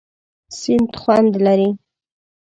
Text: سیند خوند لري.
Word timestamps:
سیند 0.57 0.91
خوند 1.01 1.31
لري. 1.45 1.69